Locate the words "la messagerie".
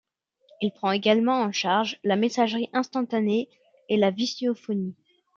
2.03-2.71